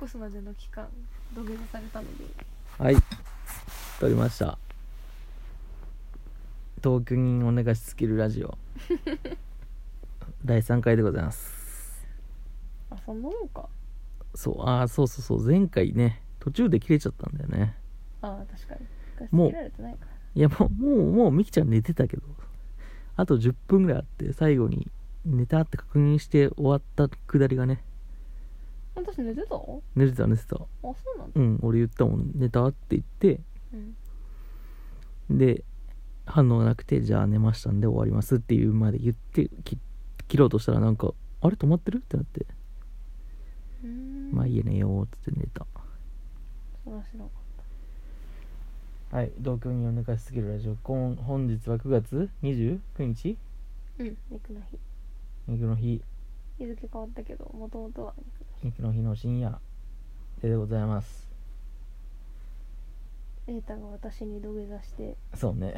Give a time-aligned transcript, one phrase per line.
[0.00, 0.88] 越すまでの期間
[1.34, 2.24] 土下座されたので。
[2.78, 2.96] はい。
[3.98, 4.56] 撮りました。
[6.80, 8.56] 同居人お願いしつけるラジオ。
[10.44, 12.06] 第3回でございます。
[12.90, 13.68] あそんなもんか。
[14.36, 15.44] そうああそうそうそう。
[15.44, 17.74] 前回ね途中で切れちゃったんだよね。
[18.22, 19.28] ああ確かに。
[19.32, 20.12] もうつけられてないから。
[20.34, 22.22] いやもうもうもうみきちゃん寝てたけど。
[23.16, 24.88] あと10分ぐらいあって最後に
[25.24, 27.82] 寝たって確認して終わったくだりがね
[29.00, 29.54] 私寝てた？
[29.54, 30.56] あそ寝てた寝てた。
[30.56, 30.58] う
[31.18, 31.32] なんだ。
[31.34, 32.30] うん俺言ったもん。
[32.34, 33.40] 寝たって言って。
[35.30, 35.38] うん。
[35.38, 35.64] で
[36.26, 39.78] 反応なくてじゃあ寝ましたんで終わりますっていうまで言ってき
[40.28, 41.98] 切ろうとしたらなんかあれ止まってる？
[41.98, 42.46] ってなって、
[43.84, 44.30] うーん。
[44.32, 45.66] まあいいや寝ようっつって寝た。
[46.84, 47.28] そらしなかっ
[49.10, 50.76] はい同居人を寝かしすぎるラジオ。
[50.82, 53.38] 今本日は9月29日？
[53.96, 54.78] たうん肉の日。
[55.46, 56.02] 肉の日
[56.58, 58.14] 日付変わったけどもともとは
[58.62, 59.58] 肉の肉の日の深夜
[60.42, 61.28] でございます。
[63.46, 65.74] 日瑛太が私に土下座してそうね。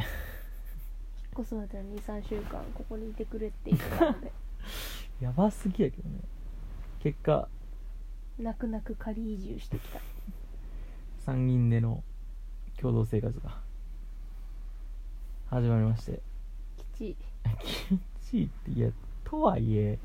[1.34, 4.32] 引っ越すまでの23週間ここにいてくれって言ってたので
[5.20, 6.20] やばすぎやけどね。
[7.00, 7.48] 結果
[8.38, 10.00] 泣く泣く仮移住してきた。
[11.30, 12.02] 3人での
[12.78, 13.60] 共同生活が
[15.48, 16.22] 始まりまして。
[16.94, 17.16] 吉。
[17.60, 18.90] きついっていや
[19.24, 19.98] とはいえ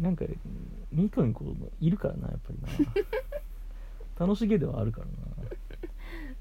[0.00, 0.24] なんか
[0.92, 1.44] ニコニコ
[1.80, 2.92] いるからなやっぱりな。
[4.26, 5.06] 楽しげではあるから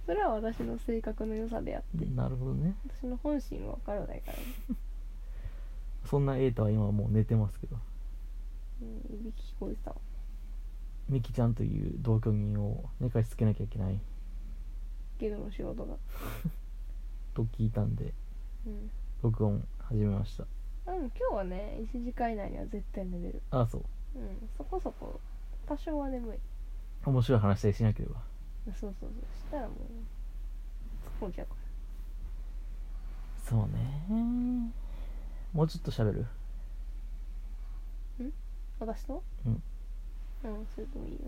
[0.06, 2.06] それは私の性格の良さであって。
[2.06, 2.76] ななるほどね。
[2.88, 4.44] 私の本心は分からないからね。
[6.06, 7.78] そんな瑛太は今はもう寝てますけど。
[8.82, 9.98] うんいびき聞こえてたわ。
[11.08, 14.00] ミキちゃんという同居人を寝かしつけなきゃいけない。
[15.20, 15.96] ゲドの仕事が。
[17.34, 18.14] と聞いたんで
[18.66, 18.92] うん。
[19.22, 20.46] 録音始めました
[20.88, 23.42] うん今日はね1時間以内には絶対寝れる。
[23.52, 23.84] あそう。
[24.16, 25.20] うんそこそこ
[25.68, 26.38] 多少は眠い。
[27.06, 28.16] 面白い話ししなければ。
[28.66, 29.10] そうそうそう。
[29.10, 29.78] したらもう
[31.24, 31.56] 突っ込んじゃうか
[33.44, 34.72] そうね。
[35.54, 36.26] もうちょっと喋る？
[38.20, 38.26] ら
[38.80, 39.24] 私と？
[39.46, 39.64] うん。
[40.44, 41.20] うんそれともいいよ。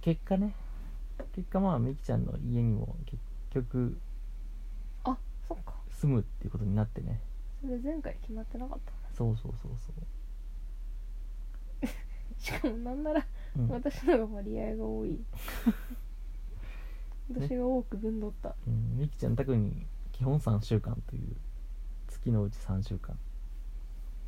[0.00, 0.54] 結果ね。
[1.34, 3.18] 結果まあミキちゃんの家にも結
[3.54, 4.05] 局あ
[5.48, 5.74] そっか。
[5.90, 7.20] 住むっていうことになってね。
[7.60, 9.72] それ前回決まってなかったそうそうそう
[12.38, 13.26] しかもなんなら
[13.68, 15.24] 私のが割合が多い。
[17.32, 18.54] 私が多く分取った。
[18.66, 21.36] うん、ミキちゃん宅に基本3週間という
[22.08, 23.18] 月のうち3週間。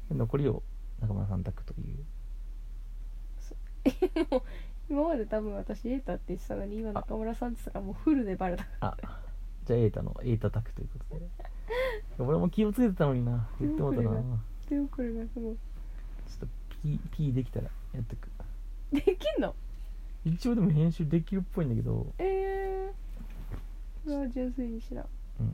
[0.09, 0.62] で残りを
[1.00, 2.05] 中村さん宅という。
[4.91, 8.97] 今まで多分私エータって言ってたのに今中村さんって言ってたからもうフルでバレたあ
[9.69, 11.29] じゃあ瑛太の瑛太宅ということで。
[12.19, 13.47] 俺も気をつけてたのにな。
[13.61, 14.11] 言ってもうたな。
[14.11, 15.53] ちょ手遅れがすごい。
[15.53, 15.56] っ
[16.41, 16.47] と
[16.83, 18.31] P, P できたらやってく。
[18.93, 19.55] できんの？
[20.25, 22.06] 一応でも編集できるっぽいんだけど。
[22.19, 25.06] ええー、それは純粋に知らん。
[25.41, 25.53] うん。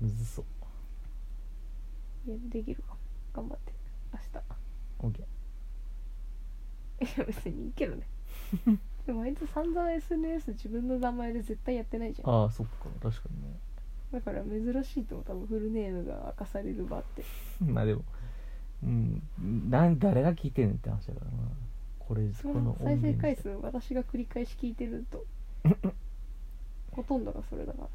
[0.00, 2.30] むずそう。
[2.30, 2.98] いやできるかも
[3.34, 3.72] 頑張って。
[5.02, 5.20] 明 OK 日
[7.00, 8.06] いや別にいいけどね
[9.06, 12.30] でもあいつ散々 SNS 自分の名前で絶対やってないじゃん。
[12.30, 12.72] ああそっか。
[13.02, 13.58] 確かにね。
[14.12, 15.26] だから珍しいと思う。
[15.26, 17.24] 多分フルネームが明かされる場って。
[17.64, 18.04] まあでも。
[18.84, 19.22] うん。
[19.70, 21.32] なん誰が聞いてんねんって話だからな。
[21.98, 25.24] これそこのの再生回数数私が繰り返し聞いてると。
[26.92, 27.88] ほとんどがそれだから。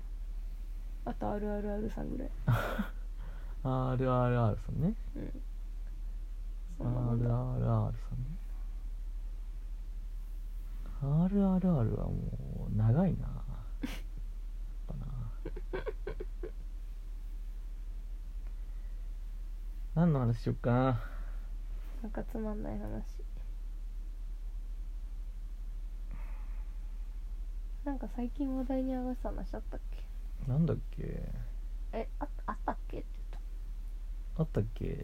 [1.11, 2.29] あと RRR さんぐらい。
[3.63, 4.93] RRR さんね。
[5.15, 5.41] うん。
[6.77, 7.29] そんなもんだ。
[7.29, 8.36] RRR さんね
[11.01, 13.27] RRR はもう長いな。
[13.27, 13.89] やっ
[14.87, 15.05] ぱな。
[19.95, 21.01] 何の話しよっかな。
[22.03, 23.03] なんかつまんない話。
[27.85, 30.51] なんか最近話題に上がってた話あったっけ？
[30.51, 31.23] なんだっけ？
[31.93, 32.97] えああったっけ？
[32.99, 33.07] って
[34.37, 34.85] あったっけ？
[34.85, 35.01] 言っ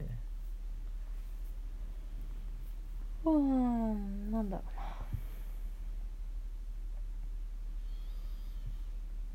[3.24, 4.73] たうーんなんだろう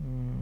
[0.00, 0.38] うーん。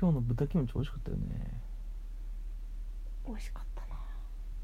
[0.00, 1.60] 今日の豚キムチ美味しかったよね。
[3.26, 3.98] 美味しかったな。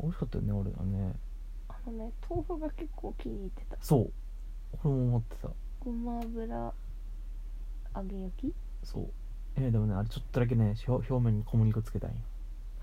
[0.00, 1.12] 美味しかったよね俺はね。
[1.68, 3.76] あのね豆腐が結構気に入ってた。
[3.80, 4.12] そう。
[4.84, 5.48] 俺も思ってた。
[5.80, 6.72] ごま油
[7.96, 8.54] 揚げ焼き？
[8.84, 9.10] そう
[9.56, 12.16] えーでもねあれちょっとだけね表表面に小麦粉つけたんよ。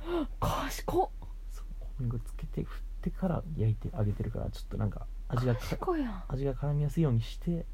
[0.40, 1.10] 賢っ。
[1.50, 6.24] そう小麦粉つけて振ってから焼いて揚げてるからちょっとなんか味がか賢いやん。
[6.30, 7.66] 味が絡みやすいようにして。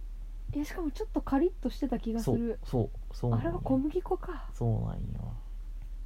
[0.53, 2.59] いやしかもちょっとカリッとしてた気がする。
[2.63, 4.49] そうそうあれは小麦粉か。
[4.53, 5.33] そうなんよ。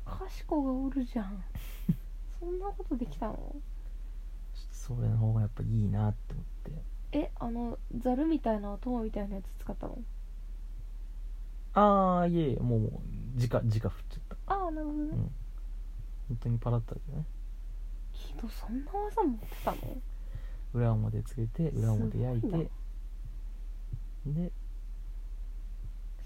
[0.06, 1.44] 賢がおるじゃん。
[2.40, 3.36] そんなことできたの？
[3.36, 6.84] ちょっとそれの方がやっぱいいなって思って。
[7.14, 9.98] えあのザルみたいなトみたいなやつ使ったの？
[11.74, 12.92] ああいえいえもうもう
[13.40, 14.54] 直直振っちゃった。
[14.54, 15.18] ああなるほどね、うん。
[15.18, 17.26] 本当にパラッとだけどね。
[18.14, 19.78] キドそんな技持ってたの？
[20.74, 24.52] 裏表つけて裏表焼いすごで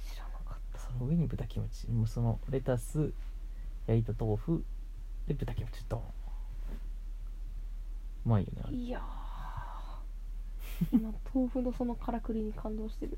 [0.03, 3.13] 知らなかっその上に豚キムチもうそのレタス
[3.87, 4.63] 焼いた豆腐。
[5.27, 6.01] で豚キムチドン。
[8.25, 8.73] うまいよねあれ。
[8.75, 9.03] たいやー。
[10.91, 13.17] 今豆腐のそのからくりに感動してる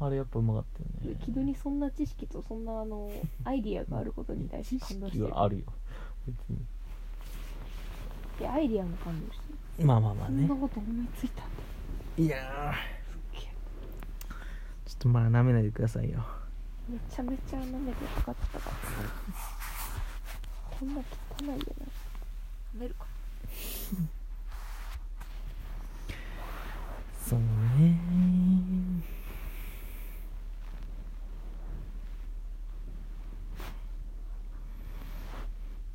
[0.00, 1.20] あれやっぱうまかったよね。
[1.24, 3.10] キドにそんな知識とそんなあの
[3.44, 5.24] アイディアがあることに対して感動し知てる。
[5.26, 5.64] 識はあるよ
[6.26, 6.56] 別に。
[8.40, 9.44] いやアイディアも感動して
[9.80, 9.86] る。
[9.86, 10.46] まあまあまあね。
[10.46, 11.50] そんなこと思いついたんだ。
[12.16, 12.74] いや
[13.32, 14.88] すっげえー。
[14.88, 16.24] ちょっとまあ舐めないでくださいよ。
[16.88, 18.76] めちゃめちゃ舐めてかかってたから
[20.78, 21.04] こんな汚
[21.44, 21.60] いよな。
[22.76, 23.06] 舐めるか。
[27.26, 27.46] そうね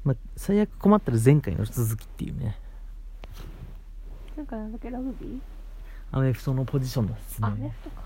[0.10, 2.58] まあ最悪困ったら前回の続きっていうね。
[4.36, 5.40] なんかなんだっけラグビー？
[6.12, 7.48] アメフトのポジションのですね。
[7.48, 8.02] アメフトか、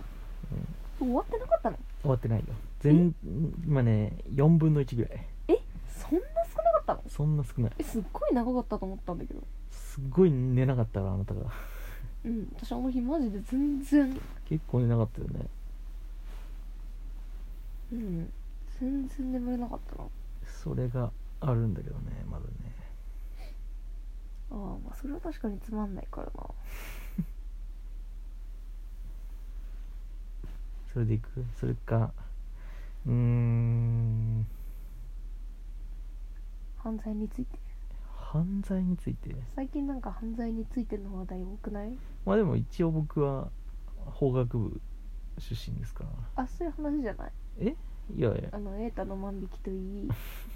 [0.99, 1.77] 終わってなかったの？
[2.01, 2.45] 終わってないよ。
[2.81, 3.15] 全
[3.65, 5.27] 今ね4分の1ぐらい。
[5.47, 5.59] え？
[5.87, 7.03] そんな少なかったの？
[7.07, 7.71] そんな少ない。
[7.77, 9.39] えすっごい長かったと思ったんだけど。
[9.71, 11.41] すっごい寝なかったらあなたが。
[12.25, 14.19] うん私あの日マジで全然。
[14.49, 15.45] 結構寝なかったよね。
[17.93, 18.29] うん
[18.81, 20.09] 全然眠れなかったな。
[20.45, 21.09] それが
[21.45, 22.51] あるんだけどねまだね。
[24.51, 26.43] ああまあそれは確かにつまんないからな。
[30.93, 31.43] それでいく？
[31.59, 32.11] それか
[33.05, 34.45] うーん。
[36.77, 37.57] 犯罪について？
[38.15, 39.35] 犯罪について？
[39.55, 41.97] 最近なんか犯罪についての話題多くない？
[42.25, 43.49] まあでも一応僕は
[44.05, 44.81] 法学部
[45.39, 46.43] 出身ですから。
[46.43, 47.31] あそういう話じゃない？
[47.59, 47.75] え？
[48.15, 48.49] いやいや。
[48.51, 50.09] あの瑛太の万引きといい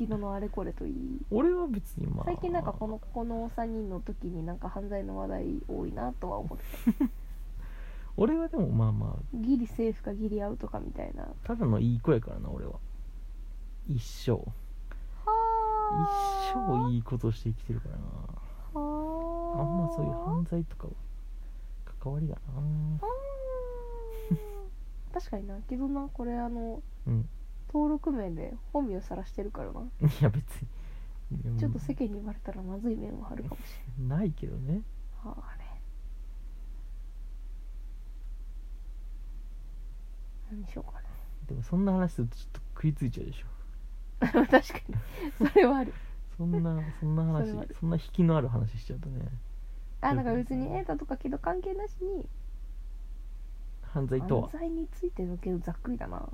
[0.00, 0.94] 昨日のあれこれといい。
[1.30, 2.24] 俺は別にまあ。
[2.24, 7.10] 最近なんかこのこの3人の時になんか犯罪の話題多いなとは思ってた。
[8.16, 9.36] 俺はでもまあまあ。
[9.36, 11.28] ギリセーフかギリアウトかみたいな。
[11.44, 12.78] ただのいい子やからな俺は。
[13.86, 14.32] 一生。
[14.32, 14.40] 一
[16.56, 18.02] は生いいことして生きてるからな。
[18.80, 20.92] はあんまそういう犯罪とかは
[22.00, 22.40] 関わりがな。
[25.12, 25.58] 確かにな。
[25.68, 27.28] けどなこれあのうん
[27.72, 29.80] 登録名で本名さらしてるからな。
[29.80, 29.84] い
[30.20, 30.68] や別に。
[31.44, 33.60] うんちょっと世間にバレたらまずい面はあるかもし
[34.00, 34.74] れないけどね。
[34.74, 34.84] ん
[35.22, 35.64] はあれ。
[40.50, 41.00] 何しようか
[41.46, 43.46] でもそんな話するとちょっと食いついちゃうでしょ。
[44.26, 44.58] な 確か
[44.88, 45.48] に。
[45.48, 45.92] それはある。
[46.36, 49.20] そんなそんな話そんな引きのある話しちゃうとね。
[50.00, 52.26] あだから別に瑛太とかけど関係なしに
[53.82, 54.48] 犯罪とは。
[54.48, 56.28] 犯罪についてだけどざっくりだな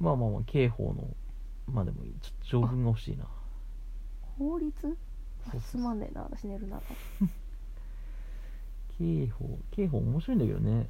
[0.00, 1.14] まあまあまあ刑法の
[1.66, 3.26] まあでもちょっと条文が欲しいな。
[4.38, 4.72] 法律？
[4.82, 4.96] そう
[5.52, 6.80] そうすまんねえな私寝るな。
[8.98, 10.88] 刑法刑法面白いんだけどね。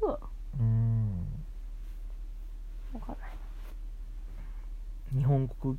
[0.00, 0.20] そう。
[0.58, 1.26] うーん。
[2.92, 3.30] 分かんない。
[5.16, 5.78] 日本国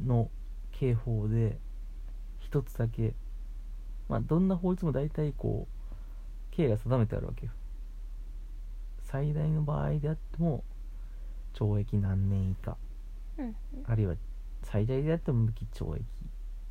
[0.00, 0.30] の
[0.72, 1.58] 刑法で
[2.38, 3.14] 一つだけ
[4.08, 5.74] まあどんな法律も大体こう
[6.52, 7.52] 刑が定めてあるわけよ。
[9.02, 10.64] 最大の場合であっても
[11.54, 12.76] 懲役何年以下。
[13.38, 13.56] うん。
[13.84, 14.14] あるいは
[14.62, 16.04] 最大であっても無期懲役。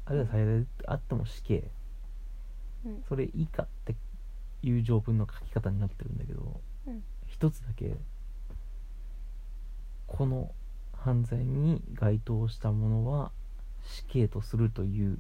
[0.06, 1.72] あるいは最大であっても死刑。
[2.86, 3.04] うん。
[3.08, 3.96] それ以下って
[4.62, 7.04] いう条文の書き方になってるんだけどうん。
[7.28, 7.96] 一つだけ
[10.08, 10.52] この
[10.94, 13.32] 犯罪に該当したものは
[13.84, 15.20] 死刑とするという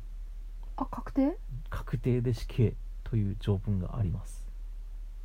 [0.75, 1.37] あ確定？
[1.69, 4.47] 確定で死刑という条文があります。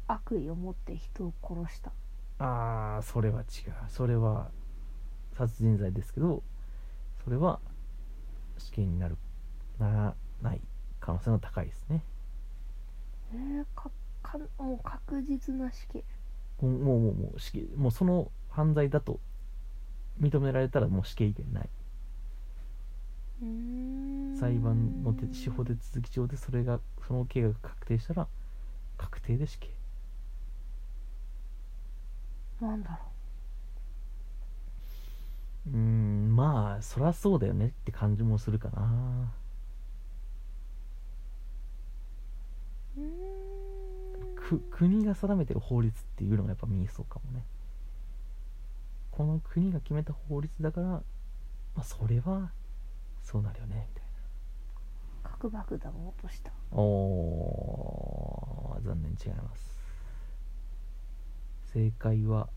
[0.06, 1.92] 悪意を持って人を殺した
[2.38, 3.74] あーそれは違う。
[3.88, 4.50] それは
[5.36, 6.42] 殺人罪ですけど
[7.24, 7.60] それは
[8.58, 9.16] 死刑になる
[9.78, 10.60] ならない
[11.00, 12.02] 可能性が高いですね。
[13.32, 13.90] えー、か
[14.22, 16.04] かもう確実な死刑。
[16.60, 19.20] もうもうもう死刑もうその犯罪だと
[20.20, 21.70] 認められたらもう死刑以外ない
[24.32, 28.28] 裁判の手司法手続き上でそれがその刑が確定したら
[28.96, 29.68] 確定で死刑
[32.60, 32.96] なんだろ
[35.68, 35.70] う。
[35.70, 39.32] ーんまあそりゃそうだよねって感じもするかな。
[42.96, 43.38] うん。
[44.34, 47.44] く国が定めてる法律っていうのがやっぱ見えそうかもね。
[49.10, 51.02] この国が決めた法律だからま
[51.76, 52.50] あそれは
[53.22, 54.04] そうなるよねみたい
[55.22, 56.50] 核爆弾を落とした。
[56.50, 59.77] なおー残念違います
[61.72, 62.48] 正解は、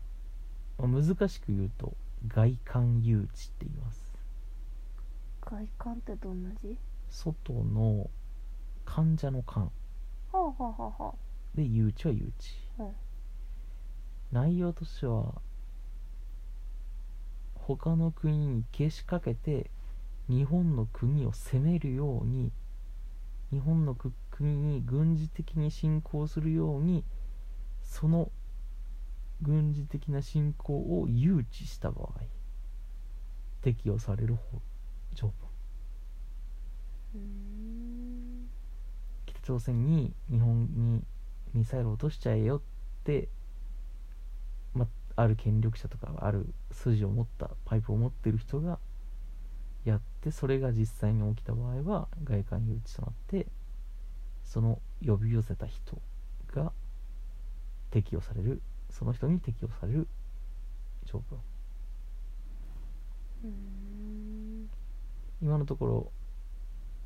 [0.78, 1.94] まあ難しく言うと
[2.28, 4.00] 外観誘致って言います。
[5.40, 6.76] 外観ってどんな字？
[7.10, 8.08] 外の
[8.84, 9.70] 患者の患は
[10.32, 11.12] あはあはあはあ。
[11.54, 12.32] で誘致は誘
[12.78, 12.82] 致。
[12.82, 12.92] うん。
[14.32, 15.34] 内容としては
[17.54, 19.70] 他の国にけしかけて
[20.28, 22.50] 日本の国を攻めるように
[23.50, 27.04] 日本のく国に軍事的に侵攻するように
[27.82, 28.30] その
[29.42, 32.12] 軍事的な侵攻を誘致した場合
[33.60, 34.62] 適用される法
[35.14, 35.52] 条文。
[39.26, 41.04] 北朝鮮に日本に
[41.52, 42.60] ミサイルを落としちゃえよっ
[43.04, 43.28] て、
[44.74, 48.78] ま、ある権力者とかある筋を持ったパイプを持ってる人が
[49.84, 53.46] やってそれが実際に起きた場合は外観誘致となって
[54.44, 56.00] その呼び寄せた人
[56.54, 56.72] が
[57.90, 60.06] 適用されるその人に適用される
[61.04, 61.38] 条文。
[65.42, 66.12] 今のところ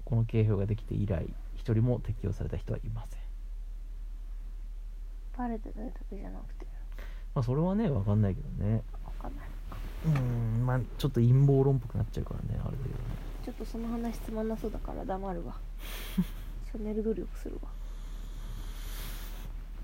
[0.05, 3.21] この警報ができて以来一人も適用された人はいません。
[5.39, 6.67] バレてないだけじゃなくて。
[7.35, 8.83] まあそれはね分かんないけどね。
[9.05, 9.47] わかんない。
[10.07, 10.09] う
[10.61, 12.91] んまあちょっと陰謀論っぽくなっちゃうからねあれだけどね。
[13.45, 15.55] ちょっとその話つまんなそうだから黙るわ。
[16.71, 17.71] ちょネル努力するわ。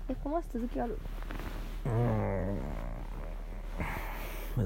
[0.09, 0.97] えこの話続きある？
[1.85, 2.59] うん。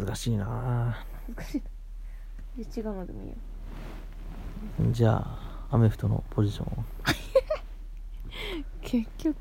[0.05, 1.03] 難しいな。
[1.35, 1.61] 難しい。
[2.63, 3.35] じゃあ違うのでもいいよ。
[4.91, 6.83] じゃあアメフトのポジションを。
[8.81, 9.35] 結局。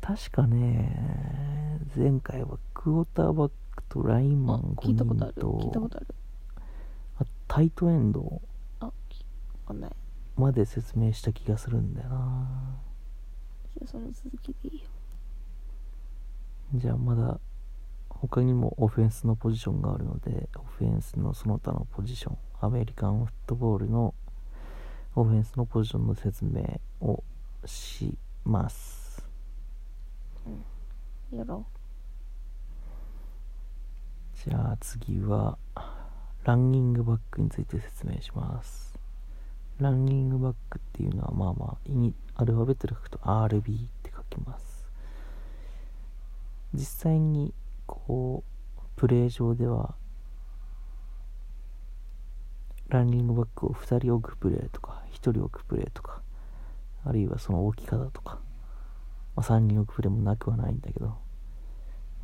[0.00, 5.34] 確かね前回はクォーターバックとラインマン5聞いたことある。
[5.36, 6.06] 人聞いたことある。
[7.20, 8.42] あタイトエンド。
[8.80, 8.92] あわ
[9.66, 9.90] かんない。
[10.36, 12.48] まで説明した気がするんだよな。
[13.74, 14.88] じゃあその続きでいいよ
[16.74, 17.38] じゃあまだ
[18.08, 24.14] 他にもオフェンスのポジションがあるのでオフェンスのその他のポジションアメリカンフットボールの
[25.14, 27.22] オフェンスのポジションの説明を
[27.64, 29.28] します。
[31.30, 31.66] やろ
[34.44, 35.58] じゃあ次は
[36.44, 38.92] ランニングバックについて説明します。
[39.78, 44.71] ランニングバックっていうのはまあまあイニアルファベットで書くと RB って書きます
[46.74, 47.52] 実際に
[47.86, 48.44] こ
[48.76, 49.94] うプレー上では
[52.88, 56.20] ランニングバックを2人置くプレーとか1人置くプレーとか
[57.04, 58.38] あるいはその置き方とか、
[59.34, 61.16] まあ、3人置くプレーもなくはないんだけど、ま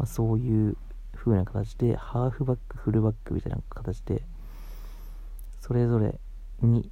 [0.00, 0.76] あ、そういう
[1.14, 4.23] 風な形でハーフバックフルバックみたいな形で
[5.61, 6.19] それぞれ
[6.62, 6.90] に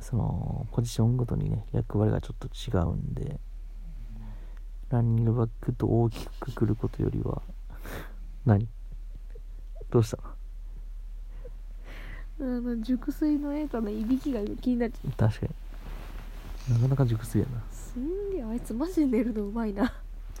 [0.00, 3.40] そのポジションごとにね役割がちょっと違うんで
[4.90, 7.42] ランニングバックと大きくくくることよりは
[8.46, 8.66] 何？
[9.90, 10.18] どうした
[12.40, 15.46] あの熟睡のエタのいびきが気になっちゃ確か
[16.68, 16.74] に。
[16.74, 17.58] なかなか熟睡やな。
[17.58, 19.92] うすんげえあいつマジで寝るのうまいな。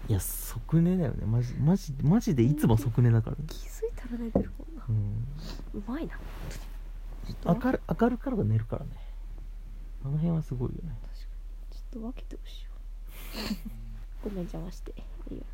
[0.08, 1.26] いや即寝だよね。
[1.26, 3.44] マジマジマジでいつも即寝だからね。
[3.48, 4.84] 気づいたら寝てるもんな。
[4.88, 5.26] うん。
[5.80, 6.18] うまいな。
[7.44, 8.90] 明る明るから寝るからね。
[10.04, 10.96] あの辺はすごいよね。
[11.02, 11.26] 確か
[11.70, 11.76] に。
[11.76, 13.87] ちょっと分けてほしいわ
[14.22, 14.92] ごめん邪魔して。
[15.30, 15.44] いいよ。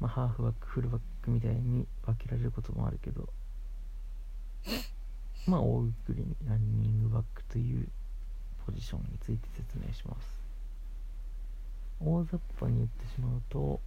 [0.00, 3.28] まあ、ハーフバックフルバックみたいに分けられることもあるけど。
[5.46, 7.88] まあ大くくりにランニングバックという
[8.66, 10.40] ポジションについて説明します。
[12.00, 13.80] 大雑把に言ってしまうと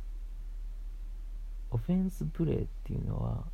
[1.72, 3.46] オフェンスプレーっていうのは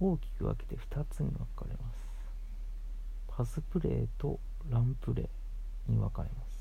[0.00, 2.02] 大きく分けて2つに分かれます。
[3.28, 4.38] パスプレーと
[4.70, 6.51] ランプレーに分かれます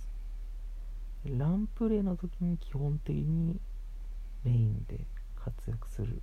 [1.25, 3.59] ランプレーの時に基本的に
[4.43, 6.21] メインで活躍する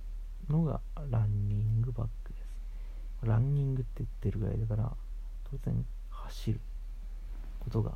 [0.49, 3.25] のがランニングバックです。
[3.25, 4.91] ランニングって言ってるぐらいだから
[5.49, 6.59] 当然走る
[7.59, 7.93] ことが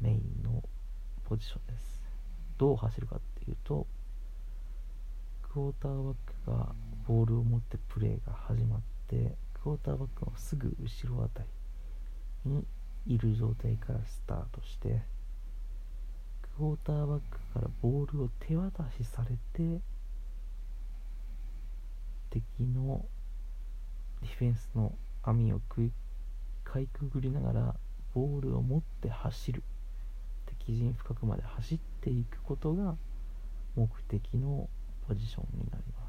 [0.00, 0.62] メインの
[1.24, 2.00] ポジションです。
[2.56, 3.86] どう走るかっていうと
[5.52, 6.14] クォーターバッ
[6.44, 6.74] クが
[7.06, 11.48] ボールを持ってプレーが始まってクォーターバックのすぐ後ろあたり
[12.52, 12.64] に
[13.06, 15.02] いる状態からスタートして
[16.60, 19.80] クォーターバックからボールを手渡しされて
[22.28, 23.02] 敵の
[24.20, 25.90] ディフェンスの網を食い
[26.62, 27.74] かいくぐりながら
[28.12, 29.62] ボールを持って走る。
[30.58, 32.94] 敵陣深くまで走っていくことが
[33.74, 34.68] 目的の
[35.08, 36.06] ポジションになりま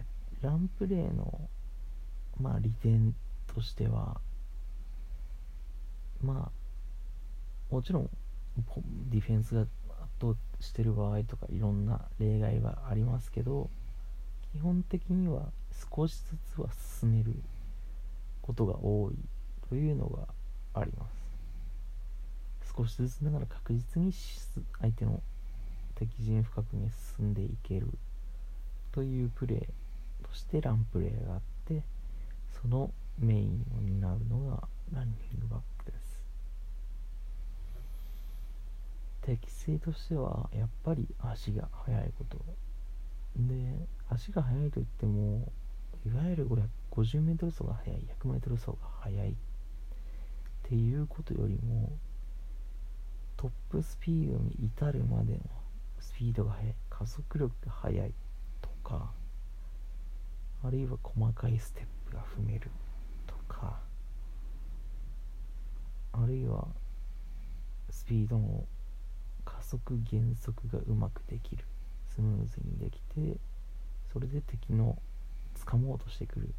[0.00, 0.44] す。
[0.44, 1.48] ランプレーの
[2.40, 3.14] まあ利点
[3.54, 4.20] としては
[6.22, 8.10] まあもちろん
[9.10, 9.70] ディフェンスが圧
[10.20, 13.70] 倒してる場合とかいろんな例外はありますけど
[14.52, 15.52] 基本的には
[15.94, 16.68] 少しずつは
[17.00, 17.34] 進める
[18.42, 19.14] ことが多い
[19.68, 20.26] というのが
[20.74, 21.20] あります。
[22.76, 24.12] 少しずつながら確実に
[24.80, 25.20] 相手の
[25.94, 27.88] 敵陣深くに進んでいける
[28.92, 31.82] というプレーとしてランプレーがあって
[32.62, 35.99] そのメインを担うのがランニングバックです。
[39.22, 42.38] 適性としてはやっぱり足が速いこと。
[43.36, 45.52] で足が速いといっても
[46.04, 46.48] いわゆる
[46.90, 49.34] 50m 走が速い 100m 走が速いっ
[50.64, 51.92] ていうことよりも
[53.36, 55.40] トップスピードに至るまでの
[56.00, 58.12] スピードが速い加速力が速い
[58.60, 59.12] とか
[60.62, 62.70] あるいは細かいステップが踏める
[63.26, 63.80] とか
[66.12, 66.66] あるいは
[67.90, 68.64] スピードの
[69.70, 71.64] 速減速がうまくできる。
[72.08, 73.38] スムーズにできて
[74.12, 74.98] それで敵の
[75.64, 76.54] 掴もうとしてくる。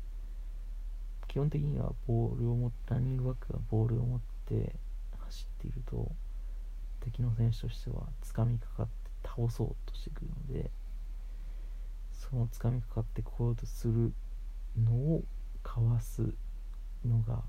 [1.28, 4.76] 基本的にはボールを持ったランニングバックがボールを持って
[5.20, 6.12] 走っていると
[7.00, 8.92] 敵の選手としては掴みかかって
[9.24, 10.70] 倒そうとしてくるので
[12.12, 14.14] その掴みかかってこようとする
[14.78, 15.24] のを
[15.64, 16.22] かわす
[17.06, 17.42] のが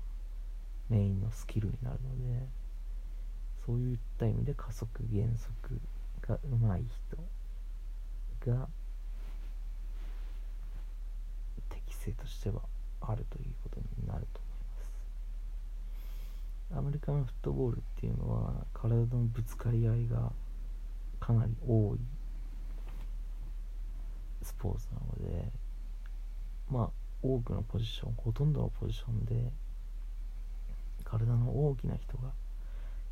[0.89, 2.47] メインのスキルになるので
[3.65, 5.79] そういった意味で加速減速
[6.27, 6.83] がうまい
[8.43, 8.67] 人が
[11.69, 12.61] 適性としては
[13.01, 14.59] あるということになると思い
[16.71, 16.79] ます。
[16.79, 20.31] アメリカのフットボールっていうのは体のぶつかり合いが
[21.19, 21.99] かなり多い
[24.41, 25.51] スポーツなので
[26.69, 26.89] まあ
[27.21, 29.51] 多くのポジションほとんどのポジションで
[31.05, 32.31] 体の大きな人が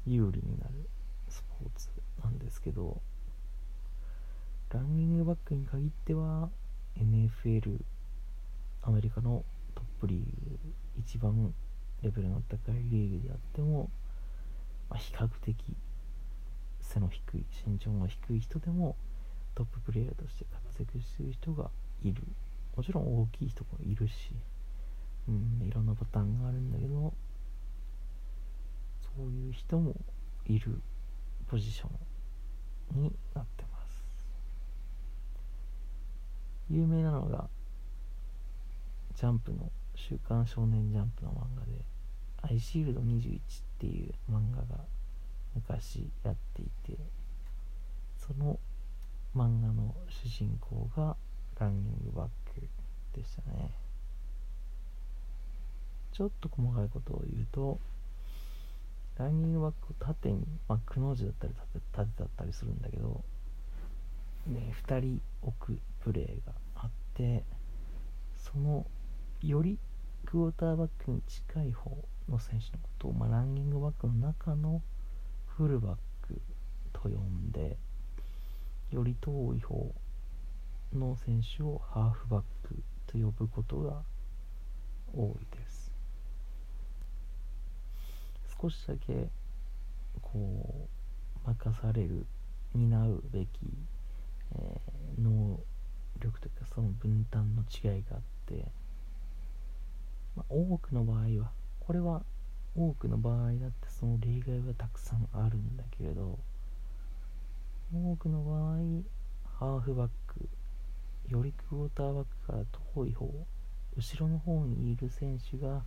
[0.05, 0.89] 有利になる
[1.29, 1.89] スポーツ
[2.23, 3.01] なんですけど
[4.73, 6.49] ランニングバックに限っては
[6.97, 7.77] NFL
[8.83, 9.43] アメリカの
[9.75, 10.59] トップリーグ
[10.99, 11.53] 一番
[12.01, 13.89] レベルの高いリーグであっても、
[14.89, 15.55] まあ、比較的
[16.81, 18.95] 背の低い身長の低い人でも
[19.55, 21.69] トッププレーヤーとして活躍してる人が
[22.03, 22.23] いる。
[22.75, 24.31] もちろん大きい人もいるし、
[25.27, 27.13] うん、いろんなパターンがあるんだけど
[29.15, 29.95] そういう人も
[30.45, 30.81] いる
[31.47, 31.87] ポジショ
[32.95, 34.03] ンになってます。
[36.69, 37.49] 有名なのが
[39.15, 41.83] ジャンプの「週刊少年ジャンプ」の漫画で
[42.41, 43.41] 「アイシールド21」っ
[43.79, 44.85] ていう漫画が
[45.53, 46.97] 昔やっていて
[48.17, 48.59] その
[49.35, 51.17] 漫画の主人公が
[51.59, 52.67] ランニングバック
[53.13, 53.75] でしたね。
[56.11, 57.79] ちょっと細かいことを言うと
[59.21, 61.53] ランニングバックを縦に、まあ、くの字だったり
[61.91, 63.23] 縦だったりするんだけど、
[64.47, 67.43] ね、2人置くプレーがあって
[68.35, 68.87] その
[69.43, 69.77] より
[70.25, 71.91] クォーターバックに近い方
[72.29, 74.81] の選手のことを、まあ、ランニングバックの中の
[75.45, 75.95] フルバッ
[76.27, 76.41] ク
[76.91, 77.77] と呼んで
[78.89, 79.93] より遠い方
[80.93, 84.01] の選手をハーフバックと呼ぶことが
[85.13, 85.70] 多いです。
[88.61, 89.27] 少しだけ
[90.21, 90.87] こ
[91.45, 92.25] う任される
[92.73, 93.47] 担うべき、
[94.55, 95.59] えー、能
[96.19, 98.65] 力というかその分担の違いがあって
[100.35, 102.23] まあ、多くの場合はこれは
[102.75, 106.39] 多くの場合だってその例外はたくさんあるんだけれど
[107.93, 108.77] 多くの場合
[109.59, 110.47] ハーフバック
[111.27, 112.59] よりクォーターバックから
[112.95, 113.25] 遠い方
[113.97, 115.83] 後ろの方にいる選手が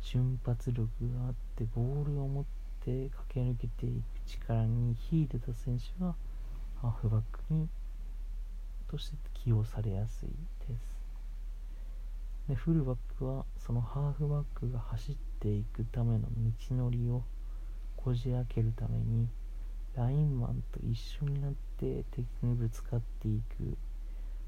[0.00, 2.44] 瞬発力があってボールを持っ
[2.84, 6.14] て駆け抜けていく力に秀でた選手が
[6.80, 7.68] ハーフバックに
[8.90, 10.28] として起用されやすい
[10.66, 10.98] です。
[12.48, 16.28] でフルバックはそのハーフバックが走っていくための
[16.68, 17.22] 道のりを
[17.96, 19.28] こじ開けるために
[19.94, 23.76] ラインマンと一緒になって敵にぶつかっていく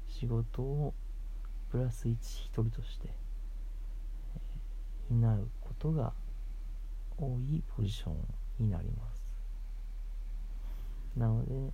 [0.07, 0.93] 仕事を
[1.69, 3.09] プラス1一人として、
[5.11, 6.13] 担うことが
[7.17, 8.15] 多いポジション
[8.59, 9.21] になります。
[11.17, 11.73] なので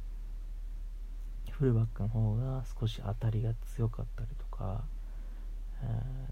[1.52, 4.84] フルバックの方が少し当たりが強かったりとか
[5.84, 6.28] え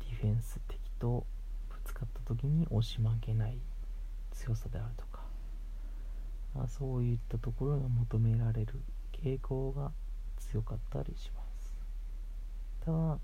[0.00, 1.26] ディフェンス敵と
[1.68, 3.58] ぶつかった時に押し負けない
[4.32, 5.22] 強さであるとか
[6.54, 8.80] まあそういったところが求められる
[9.12, 9.92] 傾向が
[10.38, 11.74] 強かったりします。
[12.84, 13.18] ただ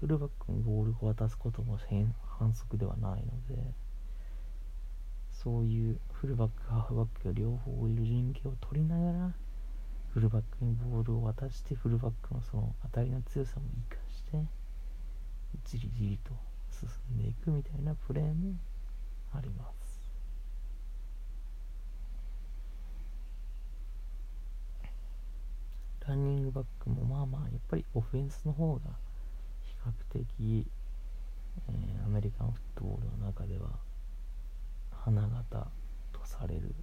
[0.00, 3.62] フルバックにボールを渡すことも変反則ではないので
[5.30, 9.32] そういうフルバックハーフバックが両方いる陣形を取りながら
[10.14, 14.42] フルバックにボールを渡してフルバックのその当たりの強さも生かして
[15.64, 16.32] じりじりと
[16.70, 18.54] 進んでいくみたいなプレーも
[19.34, 19.80] あります。
[26.08, 28.80] ランニングバックもまあまあやっぱりオフェンスの方が
[29.84, 30.66] 比較的、
[31.68, 33.78] えーアメリカンフットボールの中では
[34.90, 35.68] 花形
[36.12, 36.74] とされる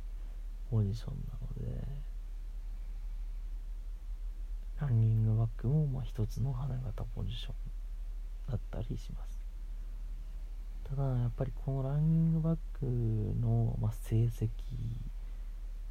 [0.71, 1.83] ポジションなので
[4.79, 7.53] ランニングバックもまあ一つの花形ポジション
[8.51, 9.37] だったりします。
[10.89, 14.49] ただやっぱりこのランニングバックの、まあ、成績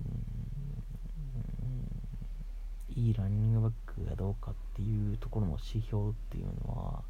[0.04, 0.36] うん
[2.96, 7.00] いいランニングバックがどうかっていうところの指標っていうのはや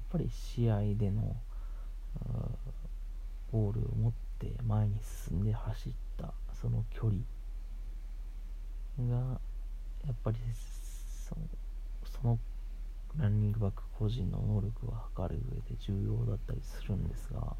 [0.00, 1.36] っぱり試合での
[2.20, 2.74] あー
[3.54, 4.96] ボールを持って前に
[5.28, 7.20] 進んで走ったその距離
[9.08, 9.38] が
[10.04, 10.36] やっぱり
[11.26, 11.36] そ
[12.20, 12.38] その
[13.16, 17.54] ランニングバック個人の能力を測る上で重要だったりするんですが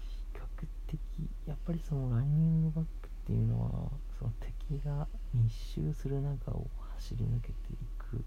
[0.00, 0.98] 比較的
[1.46, 4.32] やっぱりそのランニングバックっていうのはその
[4.68, 8.22] 敵が密集する中を走り抜けていく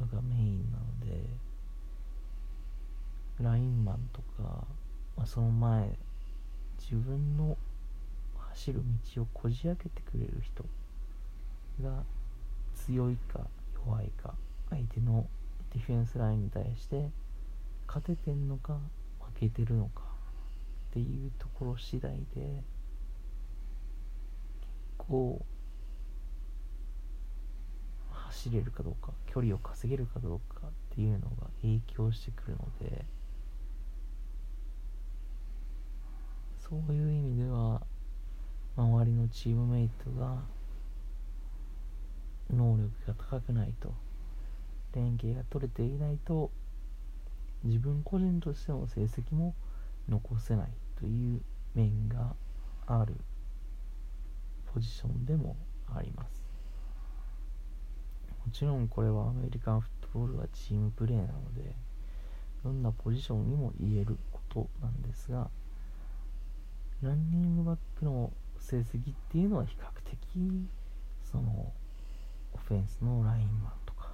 [0.00, 1.28] のがメインなので
[3.40, 4.64] ラインマンとか、
[5.16, 5.90] まあ、その前
[6.80, 7.56] 自分の
[8.50, 8.82] 走る
[9.16, 10.64] 道をこじ開けてくれる人
[11.82, 12.04] が
[12.86, 13.40] 強いか
[13.84, 14.34] 弱いか
[14.70, 15.26] 相手の
[15.72, 17.10] ディフェンスラインに対して
[17.88, 18.78] 勝ててんのか
[19.20, 20.02] 負けてるのか
[20.90, 22.62] っていうところ次第で
[24.98, 25.44] 結構
[28.10, 33.04] 走れるかどうか距離を稼げるかどうかっていうのが影響してくるので
[36.68, 37.82] そういう意味では
[38.76, 40.42] 周りのチームメイトが
[42.50, 43.92] 能力が高くないと
[44.94, 46.50] 連携が取れていないと
[47.64, 49.54] 自分個人としての成績も
[50.08, 51.40] 残せないという
[51.74, 52.34] 面が
[52.86, 53.14] ある
[54.74, 55.56] ポジションでも
[55.94, 56.44] あります。
[58.44, 61.74] もちろんこれはアメリカンフットボールはチームプレーなので
[62.64, 65.48] どんなポジションにも言えることなんですが
[67.02, 68.84] ランニングバックの成績っ
[69.30, 70.18] ていうのは比較的
[71.30, 71.72] その
[72.52, 74.10] オフェンスのラインマンとか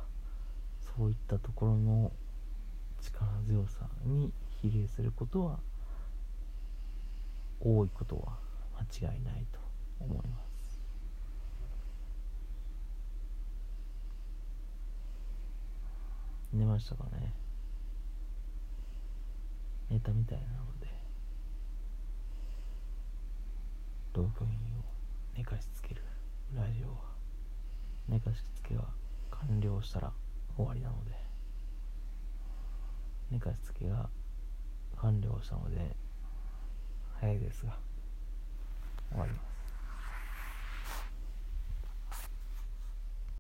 [0.97, 2.13] そういったところの
[3.01, 5.59] 力強さに比例することは
[7.61, 8.39] 多いことは
[9.01, 9.59] 間違いないと
[10.01, 10.50] 思います。
[16.53, 17.33] 寝ましたかね。
[19.89, 20.89] 寝たみたいなので。
[24.15, 24.55] ロープインを
[25.37, 26.03] 寝かしつける
[26.55, 26.95] ラジオは。
[28.09, 28.83] 寝かしつけが
[29.31, 30.13] 完了したら
[30.57, 31.13] 終わりなので。
[33.31, 34.09] 寝かしつけが
[34.97, 35.97] 完了したので
[37.21, 37.77] 早いですが
[39.11, 39.33] 終わり。
[39.33, 39.50] ます